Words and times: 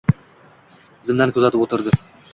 Zimdan 1.11 1.37
kuzatib 1.37 1.67
o‘tirdi. 1.67 1.99